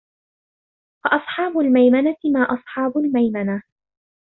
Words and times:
فَأَصحابُ 1.03 1.59
المَيمَنَةِ 1.59 2.17
ما 2.33 2.43
أَصحابُ 2.53 2.97
المَيمَنَةِ 2.97 3.63